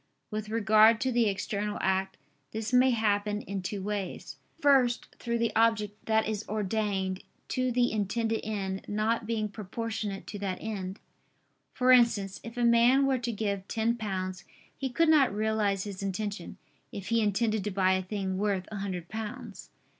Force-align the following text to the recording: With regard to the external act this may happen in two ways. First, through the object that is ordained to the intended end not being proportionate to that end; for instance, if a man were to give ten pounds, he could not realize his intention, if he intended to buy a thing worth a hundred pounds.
With 0.31 0.49
regard 0.49 0.99
to 1.01 1.11
the 1.11 1.29
external 1.29 1.77
act 1.79 2.17
this 2.53 2.73
may 2.73 2.89
happen 2.89 3.43
in 3.43 3.61
two 3.61 3.83
ways. 3.83 4.37
First, 4.59 5.13
through 5.19 5.37
the 5.37 5.55
object 5.55 6.07
that 6.07 6.27
is 6.27 6.43
ordained 6.49 7.23
to 7.49 7.71
the 7.71 7.91
intended 7.91 8.41
end 8.43 8.83
not 8.87 9.27
being 9.27 9.47
proportionate 9.47 10.25
to 10.25 10.39
that 10.39 10.57
end; 10.59 10.99
for 11.71 11.91
instance, 11.91 12.39
if 12.43 12.57
a 12.57 12.65
man 12.65 13.05
were 13.05 13.19
to 13.19 13.31
give 13.31 13.67
ten 13.67 13.95
pounds, 13.95 14.43
he 14.75 14.89
could 14.89 15.07
not 15.09 15.31
realize 15.31 15.83
his 15.83 16.01
intention, 16.01 16.57
if 16.91 17.09
he 17.09 17.21
intended 17.21 17.63
to 17.65 17.69
buy 17.69 17.93
a 17.93 18.01
thing 18.01 18.39
worth 18.39 18.67
a 18.71 18.77
hundred 18.77 19.07
pounds. 19.07 19.69